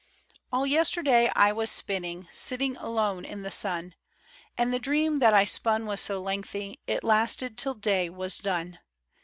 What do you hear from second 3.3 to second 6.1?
the sun; And the dream that I spun was